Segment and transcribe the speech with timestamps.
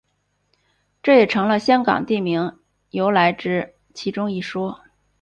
[1.03, 2.57] 这也成了香港地名
[2.89, 4.81] 由来之其中一说。